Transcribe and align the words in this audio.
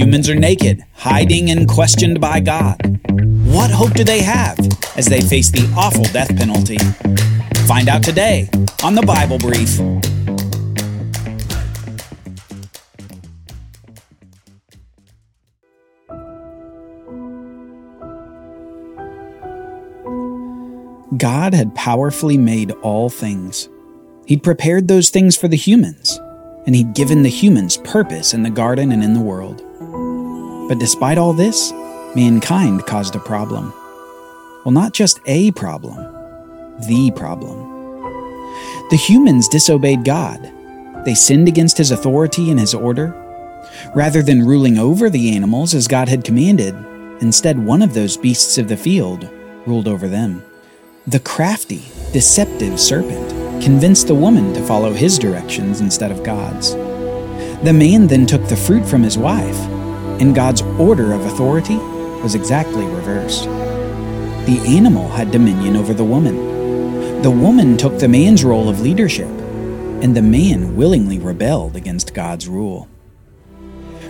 Humans 0.00 0.30
are 0.30 0.34
naked, 0.34 0.82
hiding 0.94 1.50
and 1.50 1.68
questioned 1.68 2.22
by 2.22 2.40
God. 2.40 2.80
What 3.44 3.70
hope 3.70 3.92
do 3.92 4.02
they 4.02 4.22
have 4.22 4.58
as 4.96 5.04
they 5.04 5.20
face 5.20 5.50
the 5.50 5.70
awful 5.76 6.04
death 6.04 6.34
penalty? 6.34 6.78
Find 7.66 7.86
out 7.86 8.02
today 8.02 8.48
on 8.82 8.94
the 8.94 9.02
Bible 9.02 9.36
Brief. 9.36 9.76
God 21.18 21.52
had 21.52 21.74
powerfully 21.74 22.38
made 22.38 22.70
all 22.80 23.10
things. 23.10 23.68
He'd 24.24 24.42
prepared 24.42 24.88
those 24.88 25.10
things 25.10 25.36
for 25.36 25.46
the 25.48 25.58
humans, 25.58 26.18
and 26.66 26.74
He'd 26.74 26.94
given 26.94 27.22
the 27.22 27.28
humans 27.28 27.76
purpose 27.78 28.34
in 28.34 28.42
the 28.42 28.50
garden 28.50 28.92
and 28.92 29.02
in 29.02 29.14
the 29.14 29.20
world. 29.20 29.62
But 30.68 30.78
despite 30.78 31.18
all 31.18 31.32
this, 31.32 31.72
mankind 32.14 32.86
caused 32.86 33.16
a 33.16 33.20
problem. 33.20 33.72
Well, 34.64 34.72
not 34.72 34.92
just 34.92 35.20
a 35.26 35.50
problem, 35.52 35.96
the 36.86 37.10
problem. 37.16 37.70
The 38.90 38.96
humans 38.96 39.48
disobeyed 39.48 40.04
God. 40.04 40.52
They 41.04 41.14
sinned 41.14 41.48
against 41.48 41.78
His 41.78 41.90
authority 41.90 42.50
and 42.50 42.60
His 42.60 42.74
order. 42.74 43.14
Rather 43.94 44.22
than 44.22 44.46
ruling 44.46 44.78
over 44.78 45.08
the 45.08 45.34
animals 45.34 45.74
as 45.74 45.88
God 45.88 46.08
had 46.08 46.24
commanded, 46.24 46.74
instead, 47.20 47.58
one 47.58 47.82
of 47.82 47.94
those 47.94 48.16
beasts 48.16 48.58
of 48.58 48.68
the 48.68 48.76
field 48.76 49.28
ruled 49.66 49.88
over 49.88 50.08
them. 50.08 50.42
The 51.06 51.20
crafty, 51.20 51.82
deceptive 52.12 52.78
serpent 52.78 53.39
convinced 53.60 54.06
the 54.06 54.14
woman 54.14 54.52
to 54.54 54.62
follow 54.62 54.92
his 54.92 55.18
directions 55.18 55.80
instead 55.80 56.10
of 56.10 56.24
God's. 56.24 56.74
The 57.62 57.72
man 57.74 58.06
then 58.06 58.26
took 58.26 58.46
the 58.46 58.56
fruit 58.56 58.86
from 58.86 59.02
his 59.02 59.18
wife, 59.18 59.58
and 60.20 60.34
God's 60.34 60.62
order 60.62 61.12
of 61.12 61.24
authority 61.26 61.76
was 62.22 62.34
exactly 62.34 62.84
reversed. 62.86 63.44
The 63.44 64.62
animal 64.66 65.08
had 65.08 65.30
dominion 65.30 65.76
over 65.76 65.92
the 65.92 66.04
woman. 66.04 67.22
The 67.22 67.30
woman 67.30 67.76
took 67.76 67.98
the 67.98 68.08
man's 68.08 68.44
role 68.44 68.68
of 68.68 68.80
leadership, 68.80 69.28
and 69.28 70.16
the 70.16 70.22
man 70.22 70.76
willingly 70.76 71.18
rebelled 71.18 71.76
against 71.76 72.14
God's 72.14 72.48
rule. 72.48 72.88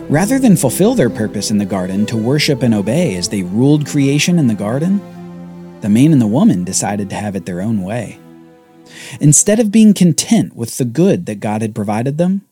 Rather 0.08 0.38
than 0.38 0.56
fulfill 0.56 0.94
their 0.94 1.10
purpose 1.10 1.50
in 1.50 1.58
the 1.58 1.64
garden 1.64 2.06
to 2.06 2.16
worship 2.16 2.62
and 2.62 2.74
obey 2.74 3.16
as 3.16 3.28
they 3.28 3.42
ruled 3.42 3.86
creation 3.86 4.38
in 4.38 4.46
the 4.46 4.54
garden, 4.54 5.00
the 5.80 5.88
man 5.88 6.12
and 6.12 6.20
the 6.20 6.26
woman 6.26 6.62
decided 6.62 7.10
to 7.10 7.16
have 7.16 7.34
it 7.34 7.46
their 7.46 7.60
own 7.60 7.82
way. 7.82 8.18
Instead 9.20 9.60
of 9.60 9.72
being 9.72 9.94
content 9.94 10.54
with 10.54 10.78
the 10.78 10.84
good 10.84 11.26
that 11.26 11.40
God 11.40 11.62
had 11.62 11.74
provided 11.74 12.18
them, 12.18 12.42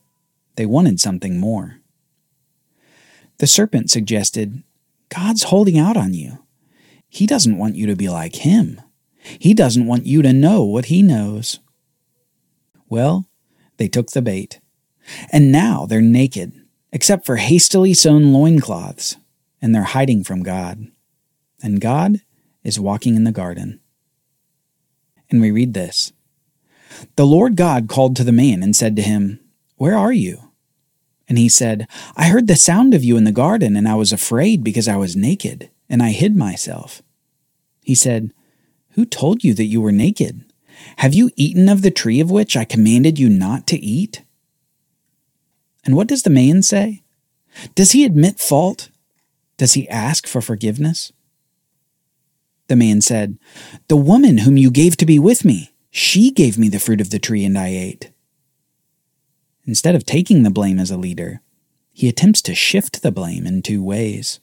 they 0.56 0.66
wanted 0.66 1.00
something 1.00 1.38
more. 1.38 1.78
The 3.38 3.46
serpent 3.46 3.90
suggested, 3.90 4.62
God's 5.08 5.44
holding 5.44 5.78
out 5.78 5.96
on 5.96 6.14
you. 6.14 6.44
He 7.08 7.26
doesn't 7.26 7.56
want 7.56 7.76
you 7.76 7.86
to 7.86 7.96
be 7.96 8.08
like 8.08 8.36
him. 8.36 8.80
He 9.20 9.54
doesn't 9.54 9.86
want 9.86 10.06
you 10.06 10.22
to 10.22 10.32
know 10.32 10.64
what 10.64 10.86
he 10.86 11.02
knows. 11.02 11.60
Well, 12.88 13.26
they 13.76 13.88
took 13.88 14.10
the 14.10 14.22
bait. 14.22 14.60
And 15.32 15.50
now 15.50 15.86
they're 15.86 16.00
naked, 16.02 16.52
except 16.92 17.24
for 17.24 17.36
hastily 17.36 17.94
sewn 17.94 18.32
loincloths, 18.32 19.16
and 19.62 19.74
they're 19.74 19.82
hiding 19.82 20.24
from 20.24 20.42
God. 20.42 20.88
And 21.62 21.80
God 21.80 22.20
is 22.62 22.78
walking 22.78 23.14
in 23.14 23.24
the 23.24 23.32
garden. 23.32 23.80
And 25.30 25.40
we 25.40 25.50
read 25.50 25.74
this 25.74 26.12
The 27.16 27.26
Lord 27.26 27.56
God 27.56 27.88
called 27.88 28.16
to 28.16 28.24
the 28.24 28.32
man 28.32 28.62
and 28.62 28.74
said 28.74 28.96
to 28.96 29.02
him, 29.02 29.40
Where 29.76 29.96
are 29.96 30.12
you? 30.12 30.52
And 31.28 31.36
he 31.36 31.48
said, 31.48 31.86
I 32.16 32.28
heard 32.28 32.46
the 32.46 32.56
sound 32.56 32.94
of 32.94 33.04
you 33.04 33.16
in 33.16 33.24
the 33.24 33.32
garden, 33.32 33.76
and 33.76 33.86
I 33.86 33.94
was 33.94 34.12
afraid 34.12 34.64
because 34.64 34.88
I 34.88 34.96
was 34.96 35.14
naked, 35.14 35.70
and 35.88 36.02
I 36.02 36.10
hid 36.10 36.34
myself. 36.34 37.02
He 37.82 37.94
said, 37.94 38.32
Who 38.92 39.04
told 39.04 39.44
you 39.44 39.52
that 39.54 39.66
you 39.66 39.80
were 39.80 39.92
naked? 39.92 40.44
Have 40.98 41.14
you 41.14 41.30
eaten 41.36 41.68
of 41.68 41.82
the 41.82 41.90
tree 41.90 42.20
of 42.20 42.30
which 42.30 42.56
I 42.56 42.64
commanded 42.64 43.18
you 43.18 43.28
not 43.28 43.66
to 43.68 43.78
eat? 43.78 44.22
And 45.84 45.96
what 45.96 46.08
does 46.08 46.22
the 46.22 46.30
man 46.30 46.62
say? 46.62 47.02
Does 47.74 47.92
he 47.92 48.04
admit 48.04 48.40
fault? 48.40 48.90
Does 49.56 49.74
he 49.74 49.88
ask 49.88 50.26
for 50.26 50.40
forgiveness? 50.40 51.12
The 52.68 52.76
man 52.76 53.00
said, 53.00 53.38
The 53.88 53.96
woman 53.96 54.38
whom 54.38 54.56
you 54.56 54.70
gave 54.70 54.96
to 54.98 55.06
be 55.06 55.18
with 55.18 55.44
me, 55.44 55.72
she 55.98 56.30
gave 56.30 56.56
me 56.56 56.68
the 56.68 56.78
fruit 56.78 57.00
of 57.00 57.10
the 57.10 57.18
tree 57.18 57.44
and 57.44 57.58
I 57.58 57.68
ate. 57.68 58.12
Instead 59.66 59.96
of 59.96 60.06
taking 60.06 60.44
the 60.44 60.50
blame 60.50 60.78
as 60.78 60.92
a 60.92 60.96
leader, 60.96 61.40
he 61.92 62.08
attempts 62.08 62.40
to 62.42 62.54
shift 62.54 63.02
the 63.02 63.10
blame 63.10 63.48
in 63.48 63.62
two 63.62 63.82
ways. 63.82 64.38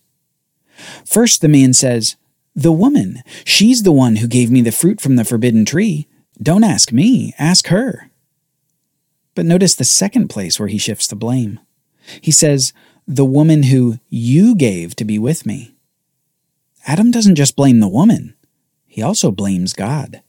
First, 1.05 1.39
the 1.39 1.47
man 1.47 1.73
says, 1.73 2.17
The 2.55 2.73
woman, 2.73 3.23
she's 3.45 3.83
the 3.83 3.93
one 3.93 4.17
who 4.17 4.27
gave 4.27 4.51
me 4.51 4.61
the 4.61 4.73
fruit 4.73 4.99
from 4.99 5.16
the 5.16 5.23
forbidden 5.23 5.63
tree. 5.63 6.09
Don't 6.43 6.66
ask 6.66 6.91
me, 6.91 7.33
ask 7.39 7.67
her. 7.67 8.11
But 9.33 9.45
notice 9.45 9.75
the 9.75 9.85
second 9.85 10.27
place 10.27 10.59
where 10.59 10.67
he 10.67 10.77
shifts 10.77 11.07
the 11.07 11.16
blame. 11.16 11.61
He 12.19 12.31
says, 12.31 12.73
The 13.07 13.23
woman 13.23 13.63
who 13.63 13.99
you 14.09 14.55
gave 14.55 14.93
to 14.97 15.05
be 15.05 15.17
with 15.17 15.45
me. 15.45 15.73
Adam 16.85 17.11
doesn't 17.11 17.35
just 17.35 17.55
blame 17.55 17.79
the 17.79 17.87
woman, 17.87 18.35
he 18.85 19.01
also 19.01 19.31
blames 19.31 19.72
God. 19.72 20.22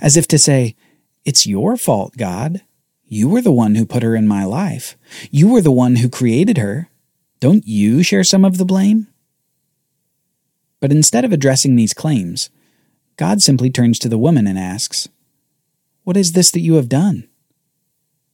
As 0.00 0.16
if 0.16 0.26
to 0.28 0.38
say, 0.38 0.76
It's 1.24 1.46
your 1.46 1.76
fault, 1.76 2.16
God. 2.16 2.62
You 3.06 3.28
were 3.28 3.42
the 3.42 3.52
one 3.52 3.74
who 3.74 3.86
put 3.86 4.02
her 4.02 4.16
in 4.16 4.26
my 4.26 4.44
life. 4.44 4.96
You 5.30 5.48
were 5.48 5.60
the 5.60 5.70
one 5.70 5.96
who 5.96 6.08
created 6.08 6.58
her. 6.58 6.88
Don't 7.40 7.66
you 7.66 8.02
share 8.02 8.24
some 8.24 8.44
of 8.44 8.58
the 8.58 8.64
blame? 8.64 9.08
But 10.80 10.90
instead 10.90 11.24
of 11.24 11.32
addressing 11.32 11.76
these 11.76 11.94
claims, 11.94 12.50
God 13.16 13.42
simply 13.42 13.70
turns 13.70 13.98
to 14.00 14.08
the 14.08 14.18
woman 14.18 14.46
and 14.46 14.58
asks, 14.58 15.08
What 16.02 16.16
is 16.16 16.32
this 16.32 16.50
that 16.50 16.60
you 16.60 16.74
have 16.74 16.88
done? 16.88 17.28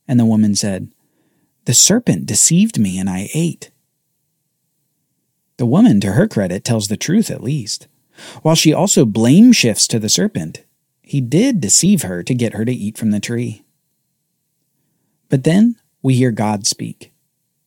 And 0.09 0.19
the 0.19 0.25
woman 0.27 0.55
said, 0.55 0.93
The 1.65 1.75
serpent 1.75 2.27
deceived 2.27 2.79
me 2.79 2.99
and 2.99 3.09
I 3.09 3.29
ate. 3.35 3.71
The 5.59 5.67
woman, 5.67 6.01
to 6.01 6.13
her 6.13 6.27
credit, 6.27 6.65
tells 6.65 6.89
the 6.89 6.97
truth 6.97 7.31
at 7.31 7.43
least. 7.43 7.87
While 8.43 8.55
she 8.55 8.73
also 8.73 9.05
blame 9.05 9.53
shifts 9.53 9.87
to 9.89 9.99
the 9.99 10.09
serpent, 10.09 10.65
he 11.11 11.21
did 11.21 11.61
deceive 11.61 12.03
her 12.03 12.23
to 12.23 12.37
get 12.37 12.53
her 12.53 12.65
to 12.65 12.73
eat 12.73 12.97
from 12.97 13.11
the 13.11 13.19
tree. 13.19 13.65
But 15.29 15.43
then 15.43 15.75
we 16.03 16.15
hear 16.15 16.31
God 16.31 16.69
speak, 16.69 17.13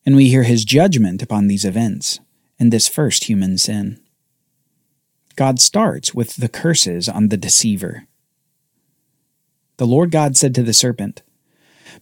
and 0.05 0.15
we 0.15 0.29
hear 0.29 0.43
his 0.43 0.63
judgment 0.63 1.21
upon 1.21 1.49
these 1.49 1.65
events 1.65 2.21
and 2.57 2.71
this 2.71 2.87
first 2.87 3.25
human 3.25 3.57
sin. 3.57 3.99
God 5.35 5.59
starts 5.59 6.13
with 6.13 6.37
the 6.37 6.47
curses 6.47 7.09
on 7.09 7.27
the 7.27 7.35
deceiver. 7.35 8.07
The 9.75 9.87
Lord 9.87 10.09
God 10.09 10.37
said 10.37 10.55
to 10.55 10.63
the 10.63 10.71
serpent, 10.71 11.21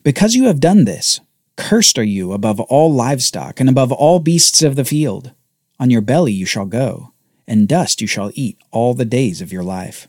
Because 0.04 0.36
you 0.36 0.44
have 0.44 0.60
done 0.60 0.86
this, 0.86 1.22
cursed 1.56 1.98
are 1.98 2.04
you 2.04 2.34
above 2.34 2.60
all 2.60 2.94
livestock 2.94 3.60
and 3.60 3.68
above 3.68 3.92
all 3.92 4.20
beasts 4.20 4.62
of 4.62 4.76
the 4.76 4.86
field. 4.86 5.32
On 5.80 5.90
your 5.90 6.02
belly 6.02 6.34
you 6.34 6.46
shall 6.46 6.68
go, 6.68 7.14
and 7.48 7.68
dust 7.68 8.00
you 8.00 8.06
shall 8.06 8.30
eat 8.36 8.60
all 8.70 8.94
the 8.94 9.06
days 9.06 9.42
of 9.42 9.52
your 9.52 9.64
life. 9.64 10.08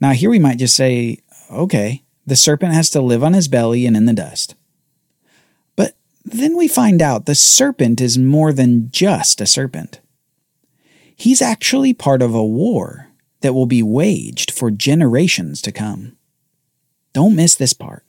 Now, 0.00 0.12
here 0.12 0.30
we 0.30 0.38
might 0.38 0.58
just 0.58 0.74
say, 0.74 1.18
okay, 1.50 2.04
the 2.26 2.36
serpent 2.36 2.72
has 2.72 2.90
to 2.90 3.02
live 3.02 3.22
on 3.22 3.34
his 3.34 3.48
belly 3.48 3.86
and 3.86 3.96
in 3.96 4.06
the 4.06 4.12
dust. 4.12 4.54
But 5.76 5.94
then 6.24 6.56
we 6.56 6.68
find 6.68 7.02
out 7.02 7.26
the 7.26 7.34
serpent 7.34 8.00
is 8.00 8.16
more 8.16 8.52
than 8.52 8.90
just 8.90 9.40
a 9.40 9.46
serpent. 9.46 10.00
He's 11.14 11.42
actually 11.42 11.92
part 11.92 12.22
of 12.22 12.34
a 12.34 12.44
war 12.44 13.08
that 13.42 13.52
will 13.52 13.66
be 13.66 13.82
waged 13.82 14.50
for 14.50 14.70
generations 14.70 15.60
to 15.62 15.72
come. 15.72 16.16
Don't 17.12 17.36
miss 17.36 17.54
this 17.54 17.72
part. 17.72 18.04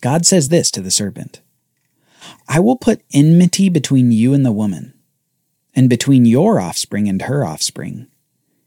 God 0.00 0.24
says 0.24 0.48
this 0.48 0.70
to 0.72 0.80
the 0.80 0.90
serpent 0.90 1.40
I 2.48 2.60
will 2.60 2.76
put 2.76 3.02
enmity 3.12 3.68
between 3.68 4.12
you 4.12 4.34
and 4.34 4.44
the 4.44 4.52
woman 4.52 4.94
and 5.74 5.90
between 5.90 6.24
your 6.24 6.58
offspring 6.58 7.08
and 7.08 7.22
her 7.22 7.44
offspring. 7.44 8.06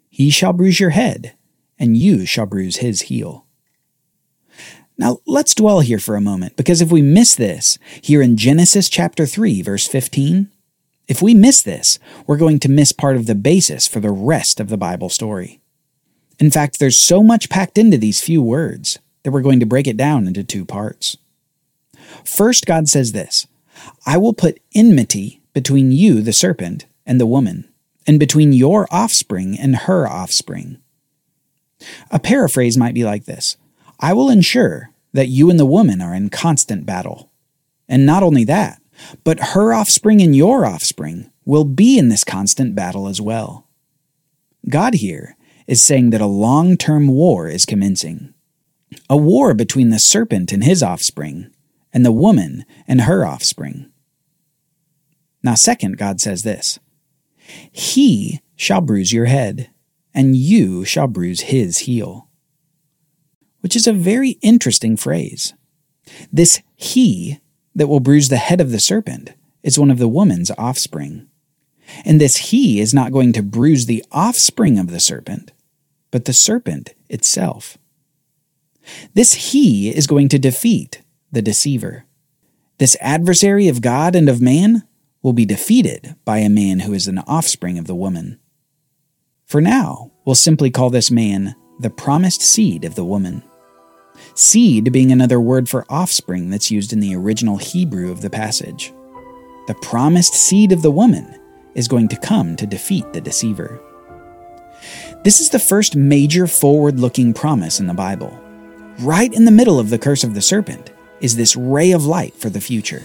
He 0.09 0.29
shall 0.29 0.53
bruise 0.53 0.79
your 0.79 0.91
head, 0.91 1.35
and 1.79 1.97
you 1.97 2.25
shall 2.25 2.45
bruise 2.45 2.77
his 2.77 3.03
heel. 3.03 3.45
Now, 4.97 5.19
let's 5.25 5.55
dwell 5.55 5.79
here 5.79 5.99
for 5.99 6.17
a 6.17 6.21
moment, 6.21 6.57
because 6.57 6.81
if 6.81 6.91
we 6.91 7.01
miss 7.01 7.33
this, 7.33 7.79
here 8.01 8.21
in 8.21 8.35
Genesis 8.35 8.89
chapter 8.89 9.25
3, 9.25 9.61
verse 9.61 9.87
15, 9.87 10.51
if 11.07 11.21
we 11.21 11.33
miss 11.33 11.63
this, 11.63 11.97
we're 12.27 12.37
going 12.37 12.59
to 12.59 12.69
miss 12.69 12.91
part 12.91 13.15
of 13.15 13.25
the 13.25 13.33
basis 13.33 13.87
for 13.87 14.01
the 14.01 14.11
rest 14.11 14.59
of 14.59 14.67
the 14.67 14.77
Bible 14.77 15.09
story. 15.09 15.61
In 16.37 16.51
fact, 16.51 16.79
there's 16.79 16.99
so 16.99 17.23
much 17.23 17.49
packed 17.49 17.77
into 17.77 17.97
these 17.97 18.21
few 18.21 18.41
words 18.41 18.99
that 19.23 19.31
we're 19.31 19.41
going 19.41 19.59
to 19.59 19.65
break 19.65 19.87
it 19.87 19.97
down 19.97 20.27
into 20.27 20.43
two 20.43 20.65
parts. 20.65 21.17
First, 22.23 22.65
God 22.65 22.87
says 22.87 23.11
this 23.11 23.47
I 24.05 24.17
will 24.17 24.33
put 24.33 24.59
enmity 24.75 25.41
between 25.53 25.91
you, 25.91 26.21
the 26.21 26.33
serpent, 26.33 26.85
and 27.05 27.19
the 27.19 27.25
woman, 27.25 27.67
and 28.05 28.19
between 28.19 28.53
your 28.53 28.87
offspring 28.91 29.57
and 29.57 29.75
her 29.75 30.07
offspring. 30.07 30.77
A 32.11 32.19
paraphrase 32.19 32.77
might 32.77 32.93
be 32.93 33.03
like 33.03 33.25
this 33.25 33.57
I 33.99 34.13
will 34.13 34.29
ensure 34.29 34.91
that 35.13 35.27
you 35.27 35.49
and 35.49 35.59
the 35.59 35.65
woman 35.65 36.01
are 36.01 36.13
in 36.13 36.29
constant 36.29 36.85
battle. 36.85 37.31
And 37.87 38.05
not 38.05 38.21
only 38.21 38.43
that, 38.45 38.81
But 39.23 39.39
her 39.39 39.73
offspring 39.73 40.21
and 40.21 40.35
your 40.35 40.65
offspring 40.65 41.31
will 41.45 41.65
be 41.65 41.97
in 41.97 42.09
this 42.09 42.23
constant 42.23 42.75
battle 42.75 43.07
as 43.07 43.21
well. 43.21 43.67
God 44.67 44.95
here 44.95 45.35
is 45.67 45.83
saying 45.83 46.09
that 46.11 46.21
a 46.21 46.27
long 46.27 46.77
term 46.77 47.07
war 47.07 47.47
is 47.47 47.65
commencing. 47.65 48.33
A 49.09 49.17
war 49.17 49.53
between 49.53 49.89
the 49.89 49.99
serpent 49.99 50.51
and 50.51 50.63
his 50.63 50.81
offspring, 50.81 51.51
and 51.93 52.05
the 52.05 52.11
woman 52.11 52.65
and 52.87 53.01
her 53.01 53.25
offspring. 53.25 53.91
Now, 55.43 55.55
second, 55.55 55.97
God 55.97 56.19
says 56.19 56.43
this 56.43 56.79
He 57.71 58.41
shall 58.55 58.81
bruise 58.81 59.13
your 59.13 59.25
head, 59.25 59.69
and 60.13 60.35
you 60.35 60.85
shall 60.85 61.07
bruise 61.07 61.41
his 61.41 61.79
heel. 61.79 62.27
Which 63.61 63.75
is 63.75 63.87
a 63.87 63.93
very 63.93 64.31
interesting 64.41 64.97
phrase. 64.97 65.53
This 66.31 66.61
he 66.75 67.39
that 67.75 67.87
will 67.87 67.99
bruise 67.99 68.29
the 68.29 68.37
head 68.37 68.61
of 68.61 68.71
the 68.71 68.79
serpent 68.79 69.33
is 69.63 69.77
one 69.77 69.91
of 69.91 69.99
the 69.99 70.07
woman's 70.07 70.51
offspring. 70.57 71.27
And 72.05 72.19
this 72.19 72.37
he 72.37 72.79
is 72.79 72.93
not 72.93 73.11
going 73.11 73.33
to 73.33 73.43
bruise 73.43 73.85
the 73.85 74.03
offspring 74.11 74.79
of 74.79 74.91
the 74.91 74.99
serpent, 74.99 75.51
but 76.11 76.25
the 76.25 76.33
serpent 76.33 76.93
itself. 77.09 77.77
This 79.13 79.51
he 79.51 79.89
is 79.89 80.07
going 80.07 80.29
to 80.29 80.39
defeat 80.39 81.01
the 81.31 81.41
deceiver. 81.41 82.05
This 82.77 82.97
adversary 83.01 83.67
of 83.67 83.81
God 83.81 84.15
and 84.15 84.29
of 84.29 84.41
man 84.41 84.87
will 85.21 85.33
be 85.33 85.45
defeated 85.45 86.15
by 86.25 86.39
a 86.39 86.49
man 86.49 86.81
who 86.81 86.93
is 86.93 87.07
an 87.07 87.19
offspring 87.19 87.77
of 87.77 87.87
the 87.87 87.95
woman. 87.95 88.39
For 89.49 89.61
now, 89.61 90.11
we'll 90.25 90.35
simply 90.35 90.69
call 90.69 90.91
this 90.91 91.09
man 91.09 91.55
the 91.79 91.89
promised 91.89 92.43
seed 92.43 92.85
of 92.85 92.93
the 92.93 93.03
woman. 93.03 93.41
Seed 94.35 94.91
being 94.91 95.11
another 95.11 95.41
word 95.41 95.67
for 95.67 95.87
offspring 95.89 96.51
that's 96.51 96.69
used 96.69 96.93
in 96.93 96.99
the 96.99 97.15
original 97.15 97.57
Hebrew 97.57 98.11
of 98.11 98.21
the 98.21 98.29
passage. 98.29 98.93
The 99.65 99.73
promised 99.81 100.35
seed 100.35 100.71
of 100.71 100.83
the 100.83 100.91
woman 100.91 101.35
is 101.73 101.87
going 101.87 102.09
to 102.09 102.15
come 102.15 102.55
to 102.57 102.67
defeat 102.67 103.11
the 103.11 103.21
deceiver. 103.21 103.81
This 105.23 105.39
is 105.39 105.49
the 105.49 105.57
first 105.57 105.95
major 105.95 106.45
forward 106.45 106.99
looking 106.99 107.33
promise 107.33 107.79
in 107.79 107.87
the 107.87 107.93
Bible. 107.95 108.39
Right 108.99 109.33
in 109.33 109.45
the 109.45 109.51
middle 109.51 109.79
of 109.79 109.89
the 109.89 109.97
curse 109.97 110.23
of 110.23 110.35
the 110.35 110.43
serpent 110.43 110.91
is 111.21 111.35
this 111.35 111.55
ray 111.55 111.91
of 111.91 112.05
light 112.05 112.35
for 112.35 112.51
the 112.51 112.61
future. 112.61 113.01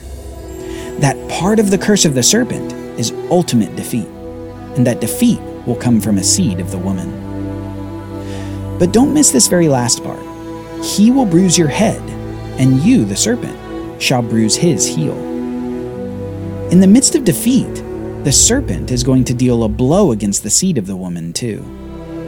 That 1.00 1.16
part 1.30 1.58
of 1.58 1.70
the 1.70 1.78
curse 1.78 2.04
of 2.04 2.14
the 2.14 2.22
serpent 2.22 2.70
is 3.00 3.12
ultimate 3.30 3.74
defeat, 3.76 4.08
and 4.76 4.86
that 4.86 5.00
defeat 5.00 5.40
will 5.66 5.76
come 5.76 6.00
from 6.00 6.18
a 6.18 6.24
seed 6.24 6.60
of 6.60 6.70
the 6.70 6.78
woman. 6.78 7.24
But 8.78 8.92
don't 8.92 9.14
miss 9.14 9.30
this 9.30 9.46
very 9.46 9.68
last 9.68 10.02
part. 10.02 10.22
He 10.84 11.10
will 11.10 11.26
bruise 11.26 11.56
your 11.56 11.68
head, 11.68 12.02
and 12.58 12.80
you, 12.80 13.04
the 13.04 13.16
serpent, 13.16 14.02
shall 14.02 14.22
bruise 14.22 14.56
his 14.56 14.86
heel. 14.86 15.16
In 16.70 16.80
the 16.80 16.86
midst 16.86 17.14
of 17.14 17.24
defeat, 17.24 17.82
the 18.24 18.32
serpent 18.32 18.90
is 18.90 19.04
going 19.04 19.24
to 19.24 19.34
deal 19.34 19.64
a 19.64 19.68
blow 19.68 20.12
against 20.12 20.42
the 20.42 20.50
seed 20.50 20.76
of 20.76 20.86
the 20.86 20.96
woman, 20.96 21.32
too. 21.32 21.62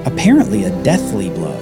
Apparently, 0.06 0.64
a 0.64 0.82
deathly 0.82 1.30
blow, 1.30 1.56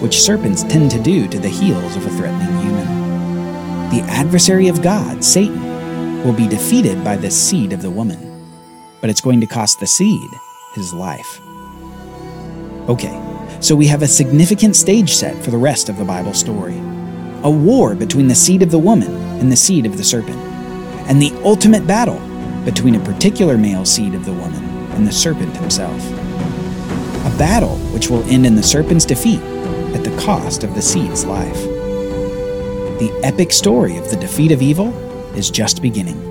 which 0.00 0.20
serpents 0.20 0.62
tend 0.62 0.90
to 0.92 1.02
do 1.02 1.26
to 1.28 1.38
the 1.38 1.48
heels 1.48 1.96
of 1.96 2.06
a 2.06 2.10
threatening 2.10 2.60
human. 2.60 3.90
The 3.90 4.02
adversary 4.08 4.68
of 4.68 4.82
God, 4.82 5.24
Satan, 5.24 6.24
will 6.24 6.32
be 6.32 6.46
defeated 6.46 7.02
by 7.02 7.16
the 7.16 7.30
seed 7.30 7.72
of 7.72 7.82
the 7.82 7.90
woman, 7.90 8.18
but 9.00 9.10
it's 9.10 9.20
going 9.20 9.40
to 9.40 9.46
cost 9.46 9.80
the 9.80 9.86
seed 9.86 10.30
his 10.74 10.92
life. 10.92 11.40
Okay, 12.88 13.16
so 13.60 13.76
we 13.76 13.86
have 13.86 14.02
a 14.02 14.08
significant 14.08 14.76
stage 14.76 15.12
set 15.12 15.36
for 15.42 15.50
the 15.50 15.58
rest 15.58 15.88
of 15.88 15.96
the 15.96 16.04
Bible 16.04 16.34
story 16.34 16.80
a 17.42 17.50
war 17.50 17.94
between 17.94 18.28
the 18.28 18.34
seed 18.34 18.62
of 18.62 18.70
the 18.70 18.78
woman 18.78 19.10
and 19.40 19.50
the 19.50 19.56
seed 19.56 19.86
of 19.86 19.96
the 19.96 20.04
serpent, 20.04 20.38
and 21.08 21.20
the 21.20 21.32
ultimate 21.42 21.86
battle 21.86 22.20
between 22.64 22.94
a 22.94 23.04
particular 23.04 23.56
male 23.56 23.84
seed 23.84 24.14
of 24.14 24.24
the 24.26 24.32
woman 24.32 24.62
and 24.92 25.06
the 25.06 25.12
serpent 25.12 25.56
himself. 25.56 26.06
A 27.24 27.38
battle 27.38 27.76
which 27.94 28.10
will 28.10 28.22
end 28.24 28.44
in 28.44 28.56
the 28.56 28.62
serpent's 28.62 29.06
defeat 29.06 29.40
at 29.94 30.04
the 30.04 30.14
cost 30.20 30.64
of 30.64 30.74
the 30.74 30.82
seed's 30.82 31.24
life. 31.24 31.62
The 32.98 33.18
epic 33.22 33.52
story 33.52 33.96
of 33.96 34.10
the 34.10 34.16
defeat 34.16 34.52
of 34.52 34.60
evil 34.60 34.94
is 35.34 35.50
just 35.50 35.80
beginning. 35.80 36.26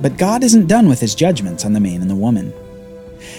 But 0.00 0.16
God 0.16 0.44
isn't 0.44 0.68
done 0.68 0.88
with 0.88 1.00
his 1.00 1.16
judgments 1.16 1.64
on 1.64 1.72
the 1.72 1.80
man 1.80 2.00
and 2.00 2.10
the 2.10 2.14
woman. 2.14 2.52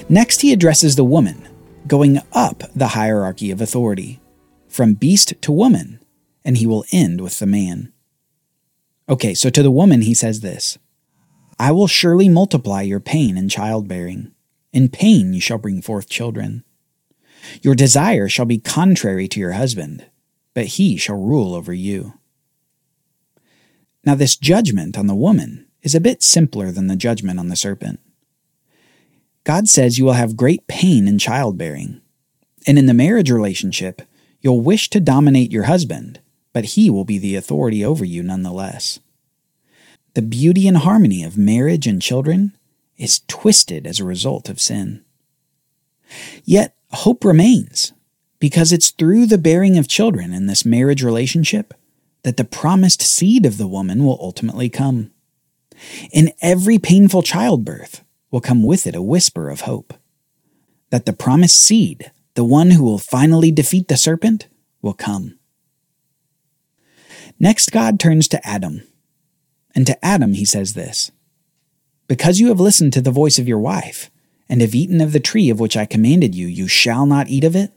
Next, 0.10 0.42
he 0.42 0.54
addresses 0.54 0.96
the 0.96 1.04
woman, 1.04 1.48
going 1.88 2.20
up 2.34 2.64
the 2.76 2.90
hierarchy 2.90 3.52
of 3.52 3.62
authority, 3.62 4.20
from 4.68 4.94
beast 4.94 5.34
to 5.42 5.52
woman, 5.52 6.00
and 6.44 6.58
he 6.58 6.66
will 6.66 6.86
end 6.92 7.22
with 7.22 7.40
the 7.40 7.46
man. 7.46 7.92
Okay, 9.10 9.34
so 9.34 9.50
to 9.50 9.64
the 9.64 9.72
woman, 9.72 10.02
he 10.02 10.14
says 10.14 10.42
this 10.42 10.78
I 11.60 11.72
will 11.72 11.88
surely 11.88 12.30
multiply 12.30 12.82
your 12.82 13.00
pain 13.00 13.38
in 13.38 13.50
childbearing. 13.50 14.32
In 14.74 14.90
pain 14.90 15.34
you 15.34 15.42
shall 15.42 15.58
bring 15.58 15.82
forth 15.82 16.10
children. 16.10 16.64
Your 17.62 17.76
desire 17.76 18.30
shall 18.30 18.46
be 18.46 18.58
contrary 18.58 19.28
to 19.28 19.40
your 19.40 19.52
husband, 19.52 20.06
but 20.54 20.66
he 20.66 20.98
shall 20.98 21.18
rule 21.18 21.54
over 21.54 21.74
you. 21.74 22.14
Now, 24.04 24.16
this 24.16 24.36
judgment 24.36 24.98
on 24.98 25.08
the 25.08 25.16
woman 25.16 25.68
is 25.84 25.94
a 25.94 26.02
bit 26.02 26.24
simpler 26.24 26.72
than 26.72 26.88
the 26.88 26.96
judgment 26.96 27.40
on 27.40 27.50
the 27.50 27.56
serpent. 27.56 28.00
God 29.44 29.68
says 29.68 29.98
you 29.98 30.06
will 30.06 30.14
have 30.14 30.38
great 30.38 30.68
pain 30.68 31.08
in 31.08 31.18
childbearing, 31.18 32.02
and 32.68 32.78
in 32.78 32.86
the 32.86 32.94
marriage 32.94 33.32
relationship, 33.32 34.04
you'll 34.40 34.62
wish 34.62 34.90
to 34.92 35.00
dominate 35.00 35.52
your 35.52 35.64
husband, 35.64 36.20
but 36.54 36.66
he 36.66 36.90
will 36.90 37.06
be 37.06 37.18
the 37.18 37.36
authority 37.36 37.84
over 37.84 38.06
you 38.06 38.22
nonetheless. 38.22 39.00
The 40.14 40.22
beauty 40.22 40.68
and 40.68 40.78
harmony 40.78 41.24
of 41.24 41.38
marriage 41.38 41.88
and 41.88 42.02
children 42.02 42.56
is 42.98 43.22
twisted 43.28 43.88
as 43.88 44.00
a 44.00 44.06
result 44.06 44.50
of 44.50 44.62
sin. 44.62 45.04
Yet, 46.44 46.76
hope 46.92 47.24
remains, 47.24 47.94
because 48.40 48.72
it's 48.72 48.92
through 48.92 49.26
the 49.26 49.38
bearing 49.38 49.78
of 49.78 49.88
children 49.88 50.34
in 50.34 50.46
this 50.46 50.66
marriage 50.66 51.04
relationship 51.04 51.74
that 52.24 52.38
the 52.38 52.44
promised 52.44 53.02
seed 53.02 53.46
of 53.46 53.58
the 53.58 53.68
woman 53.68 54.06
will 54.06 54.20
ultimately 54.22 54.70
come. 54.70 55.12
In 56.12 56.32
every 56.42 56.78
painful 56.78 57.24
childbirth 57.24 58.04
will 58.32 58.42
come 58.42 58.64
with 58.64 58.88
it 58.88 58.96
a 58.96 59.02
whisper 59.02 59.50
of 59.50 59.62
hope 59.62 59.94
that 60.90 61.06
the 61.06 61.14
promised 61.14 61.62
seed, 61.62 62.12
the 62.36 62.44
one 62.44 62.72
who 62.72 62.84
will 62.84 62.98
finally 62.98 63.52
defeat 63.52 63.88
the 63.88 63.98
serpent, 63.98 64.48
will 64.82 64.94
come. 64.94 65.38
Next, 67.40 67.72
God 67.72 68.00
turns 68.00 68.28
to 68.30 68.48
Adam. 68.48 68.84
And 69.74 69.88
to 69.88 70.06
Adam, 70.06 70.34
he 70.34 70.46
says 70.46 70.74
this 70.74 71.12
Because 72.08 72.40
you 72.40 72.50
have 72.50 72.60
listened 72.60 72.94
to 72.94 73.02
the 73.02 73.12
voice 73.12 73.40
of 73.40 73.48
your 73.48 73.60
wife, 73.60 74.12
and 74.50 74.62
have 74.62 74.76
eaten 74.76 75.00
of 75.00 75.14
the 75.14 75.20
tree 75.20 75.50
of 75.50 75.60
which 75.60 75.78
I 75.78 75.86
commanded 75.86 76.36
you, 76.36 76.48
you 76.48 76.68
shall 76.68 77.06
not 77.06 77.30
eat 77.30 77.46
of 77.46 77.56
it. 77.56 77.72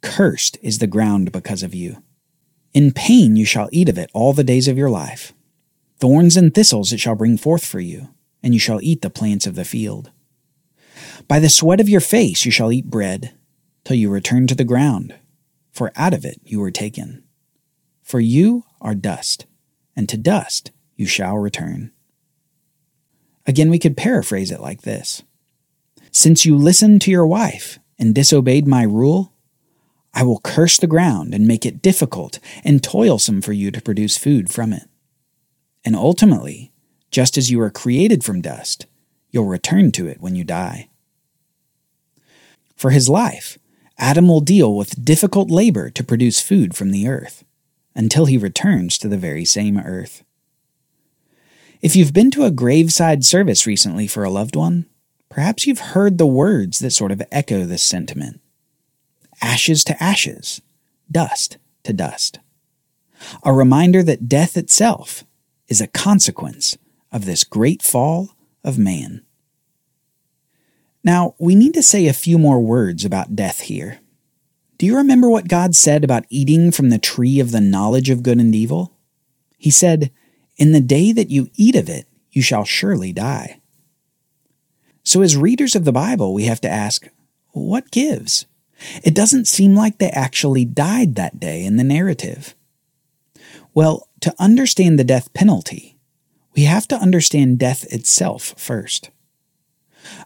Cursed 0.00 0.58
is 0.62 0.78
the 0.78 0.86
ground 0.86 1.30
because 1.30 1.62
of 1.62 1.74
you. 1.74 2.02
In 2.72 2.90
pain 2.90 3.36
you 3.36 3.44
shall 3.44 3.68
eat 3.70 3.88
of 3.88 3.98
it 3.98 4.10
all 4.14 4.32
the 4.32 4.44
days 4.44 4.66
of 4.66 4.78
your 4.78 4.90
life. 4.90 5.34
Thorns 5.98 6.36
and 6.36 6.54
thistles 6.54 6.92
it 6.92 7.00
shall 7.00 7.14
bring 7.14 7.36
forth 7.36 7.64
for 7.64 7.80
you, 7.80 8.08
and 8.44 8.52
you 8.52 8.60
shall 8.60 8.80
eat 8.82 9.00
the 9.00 9.08
plants 9.08 9.46
of 9.46 9.54
the 9.54 9.64
field. 9.64 10.10
By 11.26 11.38
the 11.40 11.48
sweat 11.48 11.80
of 11.80 11.88
your 11.88 12.02
face 12.02 12.44
you 12.44 12.52
shall 12.52 12.70
eat 12.70 12.90
bread, 12.90 13.32
till 13.84 13.96
you 13.96 14.10
return 14.10 14.46
to 14.46 14.54
the 14.54 14.64
ground, 14.64 15.14
for 15.72 15.90
out 15.96 16.12
of 16.12 16.26
it 16.26 16.40
you 16.44 16.60
were 16.60 16.70
taken. 16.70 17.24
For 18.02 18.20
you 18.20 18.64
are 18.82 18.94
dust, 18.94 19.46
and 19.96 20.08
to 20.10 20.18
dust 20.18 20.72
you 20.94 21.06
shall 21.06 21.38
return. 21.38 21.90
Again, 23.46 23.70
we 23.70 23.78
could 23.78 23.96
paraphrase 23.96 24.50
it 24.50 24.60
like 24.60 24.82
this 24.82 25.22
Since 26.12 26.44
you 26.44 26.54
listened 26.54 27.00
to 27.02 27.10
your 27.10 27.26
wife 27.26 27.78
and 27.98 28.14
disobeyed 28.14 28.66
my 28.66 28.82
rule, 28.82 29.32
I 30.12 30.22
will 30.22 30.40
curse 30.40 30.78
the 30.78 30.86
ground 30.86 31.34
and 31.34 31.48
make 31.48 31.64
it 31.64 31.80
difficult 31.80 32.38
and 32.62 32.82
toilsome 32.82 33.40
for 33.40 33.54
you 33.54 33.70
to 33.70 33.80
produce 33.80 34.18
food 34.18 34.50
from 34.50 34.74
it. 34.74 34.84
And 35.82 35.96
ultimately, 35.96 36.73
just 37.14 37.38
as 37.38 37.48
you 37.48 37.60
are 37.60 37.70
created 37.70 38.24
from 38.24 38.40
dust, 38.40 38.86
you'll 39.30 39.46
return 39.46 39.92
to 39.92 40.08
it 40.08 40.20
when 40.20 40.34
you 40.34 40.42
die. 40.42 40.88
For 42.74 42.90
his 42.90 43.08
life, 43.08 43.56
Adam 43.96 44.26
will 44.26 44.40
deal 44.40 44.74
with 44.74 45.04
difficult 45.04 45.48
labor 45.48 45.90
to 45.90 46.02
produce 46.02 46.42
food 46.42 46.74
from 46.74 46.90
the 46.90 47.06
earth, 47.06 47.44
until 47.94 48.26
he 48.26 48.36
returns 48.36 48.98
to 48.98 49.06
the 49.06 49.16
very 49.16 49.44
same 49.44 49.78
earth. 49.78 50.24
If 51.80 51.94
you've 51.94 52.12
been 52.12 52.32
to 52.32 52.46
a 52.46 52.50
graveside 52.50 53.24
service 53.24 53.64
recently 53.64 54.08
for 54.08 54.24
a 54.24 54.30
loved 54.30 54.56
one, 54.56 54.86
perhaps 55.28 55.68
you've 55.68 55.94
heard 55.94 56.18
the 56.18 56.26
words 56.26 56.80
that 56.80 56.90
sort 56.90 57.12
of 57.12 57.22
echo 57.30 57.64
this 57.64 57.84
sentiment 57.84 58.40
ashes 59.40 59.84
to 59.84 60.02
ashes, 60.02 60.60
dust 61.08 61.58
to 61.84 61.92
dust. 61.92 62.40
A 63.44 63.52
reminder 63.52 64.02
that 64.02 64.28
death 64.28 64.56
itself 64.56 65.22
is 65.68 65.80
a 65.80 65.86
consequence 65.86 66.76
of 67.14 67.24
this 67.24 67.44
great 67.44 67.80
fall 67.80 68.36
of 68.64 68.76
man. 68.76 69.22
Now, 71.04 71.34
we 71.38 71.54
need 71.54 71.72
to 71.74 71.82
say 71.82 72.08
a 72.08 72.12
few 72.12 72.38
more 72.38 72.60
words 72.60 73.04
about 73.04 73.36
death 73.36 73.60
here. 73.60 74.00
Do 74.78 74.84
you 74.84 74.96
remember 74.96 75.30
what 75.30 75.46
God 75.46 75.76
said 75.76 76.02
about 76.02 76.24
eating 76.28 76.72
from 76.72 76.90
the 76.90 76.98
tree 76.98 77.38
of 77.38 77.52
the 77.52 77.60
knowledge 77.60 78.10
of 78.10 78.24
good 78.24 78.38
and 78.38 78.54
evil? 78.54 78.96
He 79.56 79.70
said, 79.70 80.10
In 80.56 80.72
the 80.72 80.80
day 80.80 81.12
that 81.12 81.30
you 81.30 81.50
eat 81.54 81.76
of 81.76 81.88
it, 81.88 82.08
you 82.32 82.42
shall 82.42 82.64
surely 82.64 83.12
die. 83.12 83.60
So, 85.04 85.22
as 85.22 85.36
readers 85.36 85.76
of 85.76 85.84
the 85.84 85.92
Bible, 85.92 86.34
we 86.34 86.44
have 86.44 86.60
to 86.62 86.70
ask 86.70 87.08
what 87.52 87.92
gives? 87.92 88.46
It 89.04 89.14
doesn't 89.14 89.46
seem 89.46 89.76
like 89.76 89.98
they 89.98 90.10
actually 90.10 90.64
died 90.64 91.14
that 91.14 91.38
day 91.38 91.64
in 91.64 91.76
the 91.76 91.84
narrative. 91.84 92.56
Well, 93.72 94.08
to 94.20 94.34
understand 94.40 94.98
the 94.98 95.04
death 95.04 95.32
penalty, 95.34 95.93
we 96.54 96.64
have 96.64 96.86
to 96.88 96.96
understand 96.96 97.58
death 97.58 97.84
itself 97.92 98.54
first. 98.56 99.10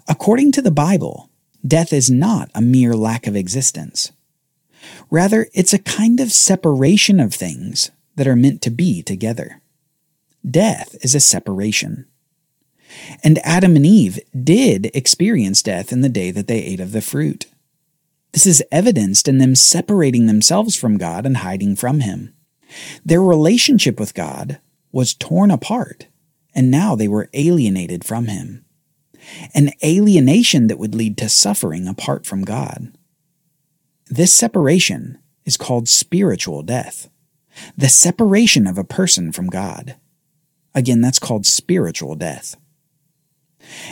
According 0.09 0.53
to 0.53 0.63
the 0.63 0.71
Bible, 0.71 1.31
death 1.67 1.93
is 1.93 2.11
not 2.11 2.51
a 2.55 2.61
mere 2.61 2.95
lack 2.95 3.27
of 3.27 3.37
existence. 3.37 4.13
Rather, 5.11 5.49
it's 5.55 5.73
a 5.73 5.79
kind 5.79 6.21
of 6.21 6.33
separation 6.33 7.21
of 7.21 7.35
things 7.35 7.91
that 8.17 8.27
are 8.27 8.37
meant 8.37 8.63
to 8.63 8.71
be 8.71 9.03
together. 9.03 9.61
Death 10.49 10.97
is 11.03 11.15
a 11.15 11.21
separation. 11.21 12.07
And 13.23 13.39
Adam 13.45 13.77
and 13.77 13.87
Eve 13.87 14.19
did 14.45 14.91
experience 14.95 15.63
death 15.63 15.93
in 15.93 16.01
the 16.01 16.09
day 16.09 16.31
that 16.31 16.47
they 16.47 16.63
ate 16.63 16.81
of 16.81 16.93
the 16.93 17.01
fruit. 17.01 17.47
This 18.33 18.47
is 18.47 18.63
evidenced 18.71 19.29
in 19.29 19.39
them 19.39 19.55
separating 19.55 20.27
themselves 20.27 20.77
from 20.77 20.99
God 20.99 21.27
and 21.27 21.39
hiding 21.39 21.77
from 21.77 22.01
Him. 22.01 22.35
Their 23.05 23.23
relationship 23.23 23.99
with 23.99 24.15
God 24.15 24.59
was 24.93 25.15
torn 25.15 25.51
apart, 25.51 26.08
and 26.59 26.73
now 26.73 26.97
they 26.97 27.07
were 27.07 27.31
alienated 27.35 28.05
from 28.05 28.27
Him. 28.27 28.65
An 29.55 29.71
alienation 29.85 30.67
that 30.67 30.79
would 30.79 30.93
lead 30.93 31.17
to 31.19 31.29
suffering 31.29 31.87
apart 31.87 32.27
from 32.27 32.43
God. 32.43 32.99
This 34.09 34.33
separation 34.33 35.19
is 35.45 35.57
called 35.57 35.89
spiritual 35.89 36.65
death, 36.65 37.09
the 37.77 37.89
separation 37.89 38.67
of 38.67 38.77
a 38.77 38.83
person 38.83 39.31
from 39.31 39.47
God. 39.47 39.95
Again, 40.75 41.01
that's 41.01 41.21
called 41.21 41.47
spiritual 41.47 42.17
death. 42.17 42.57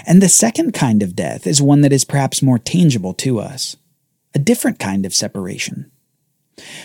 And 0.04 0.20
the 0.20 0.28
second 0.28 0.72
kind 0.72 1.04
of 1.04 1.14
death 1.14 1.46
is 1.46 1.62
one 1.62 1.82
that 1.82 1.92
is 1.92 2.04
perhaps 2.04 2.42
more 2.42 2.58
tangible 2.58 3.14
to 3.14 3.38
us, 3.38 3.76
a 4.34 4.40
different 4.40 4.80
kind 4.80 5.06
of 5.06 5.14
separation. 5.14 5.92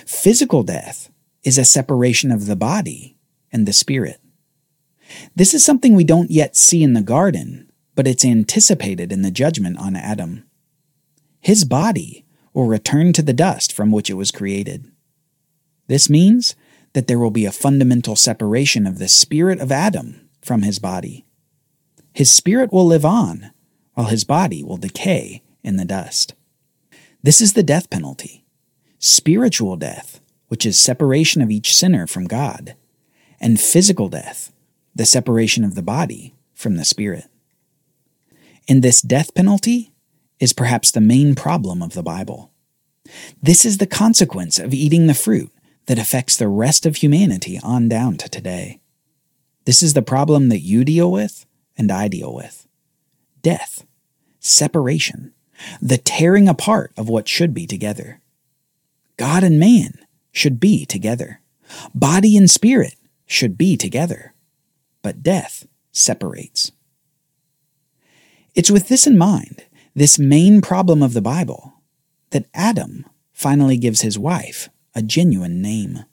Physical 0.05 0.61
death 0.61 1.09
is 1.43 1.57
a 1.57 1.65
separation 1.65 2.31
of 2.31 2.45
the 2.45 2.55
body 2.55 3.17
and 3.51 3.67
the 3.67 3.73
spirit. 3.73 4.20
This 5.35 5.53
is 5.53 5.63
something 5.63 5.95
we 5.95 6.03
don't 6.03 6.31
yet 6.31 6.55
see 6.55 6.83
in 6.83 6.93
the 6.93 7.01
garden, 7.01 7.71
but 7.95 8.07
it's 8.07 8.25
anticipated 8.25 9.11
in 9.11 9.21
the 9.21 9.31
judgment 9.31 9.77
on 9.77 9.95
Adam. 9.95 10.43
His 11.39 11.65
body 11.65 12.25
will 12.53 12.67
return 12.67 13.13
to 13.13 13.21
the 13.21 13.33
dust 13.33 13.73
from 13.73 13.91
which 13.91 14.09
it 14.09 14.15
was 14.15 14.31
created. 14.31 14.91
This 15.87 16.09
means 16.09 16.55
that 16.93 17.07
there 17.07 17.19
will 17.19 17.31
be 17.31 17.45
a 17.45 17.51
fundamental 17.51 18.15
separation 18.15 18.85
of 18.85 18.99
the 18.99 19.07
spirit 19.07 19.59
of 19.59 19.71
Adam 19.71 20.29
from 20.41 20.61
his 20.61 20.79
body. 20.79 21.25
His 22.13 22.31
spirit 22.31 22.71
will 22.73 22.85
live 22.85 23.05
on, 23.05 23.51
while 23.93 24.07
his 24.07 24.23
body 24.23 24.63
will 24.63 24.77
decay 24.77 25.43
in 25.63 25.77
the 25.77 25.85
dust. 25.85 26.33
This 27.23 27.39
is 27.41 27.53
the 27.53 27.63
death 27.63 27.89
penalty 27.89 28.41
spiritual 29.03 29.77
death, 29.77 30.21
which 30.47 30.63
is 30.63 30.79
separation 30.79 31.41
of 31.41 31.49
each 31.49 31.75
sinner 31.75 32.05
from 32.05 32.27
God, 32.27 32.75
and 33.39 33.59
physical 33.59 34.09
death, 34.09 34.53
the 34.95 35.05
separation 35.05 35.63
of 35.63 35.75
the 35.75 35.81
body 35.81 36.35
from 36.53 36.75
the 36.75 36.85
spirit. 36.85 37.25
In 38.67 38.81
this 38.81 39.01
death 39.01 39.33
penalty 39.33 39.91
is 40.39 40.53
perhaps 40.53 40.91
the 40.91 41.01
main 41.01 41.35
problem 41.35 41.81
of 41.81 41.93
the 41.93 42.03
Bible. 42.03 42.51
This 43.41 43.65
is 43.65 43.77
the 43.77 43.87
consequence 43.87 44.59
of 44.59 44.73
eating 44.73 45.07
the 45.07 45.13
fruit 45.13 45.51
that 45.87 45.99
affects 45.99 46.37
the 46.37 46.47
rest 46.47 46.85
of 46.85 46.97
humanity 46.97 47.59
on 47.63 47.89
down 47.89 48.17
to 48.17 48.29
today. 48.29 48.79
This 49.65 49.83
is 49.83 49.93
the 49.93 50.01
problem 50.01 50.49
that 50.49 50.59
you 50.59 50.83
deal 50.83 51.11
with 51.11 51.45
and 51.77 51.91
I 51.91 52.07
deal 52.07 52.33
with 52.33 52.67
death, 53.41 53.85
separation, 54.39 55.33
the 55.81 55.97
tearing 55.97 56.47
apart 56.47 56.91
of 56.95 57.09
what 57.09 57.27
should 57.27 57.53
be 57.53 57.65
together. 57.65 58.21
God 59.17 59.43
and 59.43 59.59
man 59.59 59.99
should 60.31 60.59
be 60.59 60.85
together, 60.85 61.41
body 61.93 62.37
and 62.37 62.49
spirit 62.49 62.95
should 63.25 63.57
be 63.57 63.77
together, 63.77 64.33
but 65.01 65.23
death 65.23 65.65
separates. 65.91 66.71
It's 68.55 68.71
with 68.71 68.87
this 68.87 69.07
in 69.07 69.17
mind, 69.17 69.65
this 69.95 70.19
main 70.19 70.61
problem 70.61 71.01
of 71.01 71.13
the 71.13 71.21
Bible, 71.21 71.73
that 72.31 72.47
Adam 72.53 73.05
finally 73.31 73.77
gives 73.77 74.01
his 74.01 74.19
wife 74.19 74.69
a 74.93 75.01
genuine 75.01 75.61
name. 75.61 76.05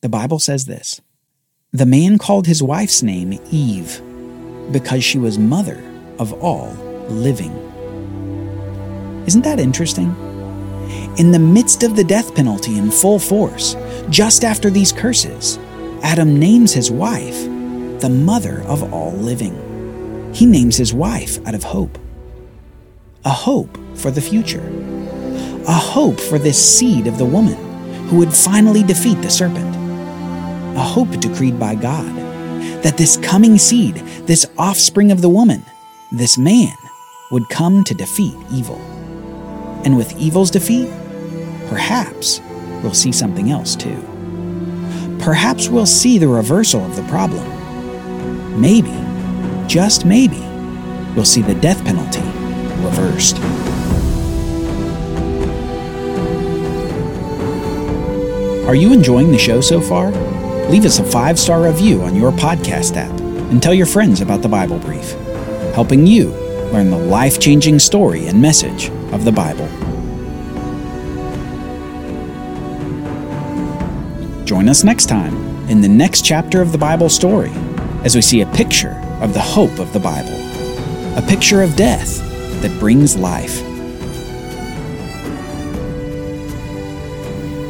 The 0.00 0.08
Bible 0.08 0.38
says 0.38 0.64
this 0.64 1.00
The 1.72 1.86
man 1.86 2.18
called 2.18 2.46
his 2.46 2.62
wife's 2.62 3.02
name 3.02 3.38
Eve 3.50 4.00
because 4.72 5.04
she 5.04 5.18
was 5.18 5.38
mother 5.38 5.82
of 6.18 6.32
all 6.42 6.72
living. 7.08 7.52
Isn't 9.26 9.42
that 9.42 9.60
interesting? 9.60 10.10
In 11.18 11.30
the 11.30 11.38
midst 11.38 11.82
of 11.82 11.94
the 11.94 12.04
death 12.04 12.34
penalty 12.34 12.78
in 12.78 12.90
full 12.90 13.18
force, 13.18 13.76
just 14.10 14.44
after 14.44 14.70
these 14.70 14.92
curses, 14.92 15.58
Adam 16.02 16.38
names 16.38 16.72
his 16.72 16.90
wife 16.90 17.48
the 18.02 18.08
mother 18.08 18.62
of 18.62 18.92
all 18.92 19.12
living. 19.12 19.54
He 20.34 20.44
names 20.44 20.76
his 20.76 20.92
wife 20.92 21.38
out 21.46 21.54
of 21.54 21.62
hope. 21.62 21.96
A 23.24 23.30
hope 23.30 23.78
for 23.94 24.10
the 24.10 24.20
future. 24.20 24.66
A 25.68 25.72
hope 25.72 26.18
for 26.18 26.38
this 26.38 26.58
seed 26.58 27.06
of 27.06 27.18
the 27.18 27.24
woman 27.24 27.54
who 28.08 28.18
would 28.18 28.34
finally 28.34 28.82
defeat 28.82 29.22
the 29.22 29.30
serpent. 29.30 29.76
A 30.76 30.80
hope 30.80 31.10
decreed 31.20 31.60
by 31.60 31.76
God 31.76 32.12
that 32.82 32.96
this 32.96 33.16
coming 33.18 33.56
seed, 33.56 33.94
this 34.26 34.44
offspring 34.58 35.12
of 35.12 35.22
the 35.22 35.28
woman, 35.28 35.64
this 36.10 36.36
man, 36.36 36.74
would 37.30 37.48
come 37.48 37.84
to 37.84 37.94
defeat 37.94 38.34
evil. 38.52 38.80
And 39.84 39.96
with 39.96 40.18
evil's 40.18 40.50
defeat, 40.50 40.88
perhaps 41.68 42.40
we'll 42.82 42.94
see 42.94 43.12
something 43.12 43.50
else 43.52 43.76
too. 43.76 44.11
Perhaps 45.22 45.68
we'll 45.68 45.86
see 45.86 46.18
the 46.18 46.26
reversal 46.26 46.84
of 46.84 46.96
the 46.96 47.02
problem. 47.04 47.46
Maybe, 48.60 48.92
just 49.68 50.04
maybe, 50.04 50.40
we'll 51.14 51.24
see 51.24 51.42
the 51.42 51.54
death 51.54 51.84
penalty 51.84 52.20
reversed. 52.84 53.38
Are 58.66 58.74
you 58.74 58.92
enjoying 58.92 59.30
the 59.30 59.38
show 59.38 59.60
so 59.60 59.80
far? 59.80 60.10
Leave 60.70 60.84
us 60.84 60.98
a 60.98 61.04
five 61.04 61.38
star 61.38 61.62
review 61.62 62.02
on 62.02 62.16
your 62.16 62.32
podcast 62.32 62.96
app 62.96 63.12
and 63.20 63.62
tell 63.62 63.74
your 63.74 63.86
friends 63.86 64.22
about 64.22 64.42
the 64.42 64.48
Bible 64.48 64.80
Brief, 64.80 65.12
helping 65.74 66.04
you 66.04 66.30
learn 66.72 66.90
the 66.90 66.98
life 66.98 67.38
changing 67.38 67.78
story 67.78 68.26
and 68.26 68.42
message 68.42 68.88
of 69.12 69.24
the 69.24 69.30
Bible. 69.32 69.68
Join 74.52 74.68
us 74.68 74.84
next 74.84 75.06
time 75.06 75.34
in 75.70 75.80
the 75.80 75.88
next 75.88 76.26
chapter 76.26 76.60
of 76.60 76.72
the 76.72 76.76
Bible 76.76 77.08
story 77.08 77.50
as 78.04 78.14
we 78.14 78.20
see 78.20 78.42
a 78.42 78.46
picture 78.48 79.00
of 79.22 79.32
the 79.32 79.40
hope 79.40 79.78
of 79.78 79.94
the 79.94 79.98
Bible, 79.98 80.34
a 81.16 81.24
picture 81.26 81.62
of 81.62 81.74
death 81.74 82.18
that 82.60 82.78
brings 82.78 83.16
life. 83.16 83.62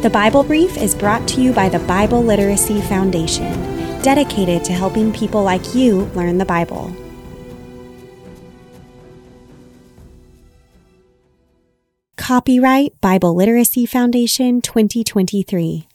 The 0.02 0.10
Bible 0.12 0.42
Brief 0.42 0.76
is 0.76 0.96
brought 0.96 1.28
to 1.28 1.40
you 1.40 1.52
by 1.52 1.68
the 1.68 1.78
Bible 1.78 2.20
Literacy 2.20 2.80
Foundation, 2.80 3.52
dedicated 4.02 4.64
to 4.64 4.72
helping 4.72 5.12
people 5.12 5.44
like 5.44 5.76
you 5.76 6.06
learn 6.16 6.38
the 6.38 6.44
Bible. 6.44 6.92
Copyright 12.16 13.00
Bible 13.00 13.36
Literacy 13.36 13.86
Foundation 13.86 14.60
2023. 14.60 15.86